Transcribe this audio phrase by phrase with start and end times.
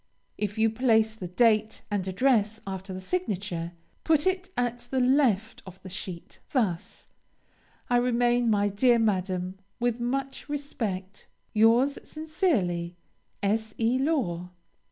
[0.35, 3.73] If you place the date and address after the signature,
[4.03, 7.07] put it at the left of the sheet; thus
[7.87, 12.97] I remain, my dear Madam, With much respect, Yours sincerely,
[13.43, 13.75] S.
[13.77, 13.99] E.
[13.99, 14.49] LAW.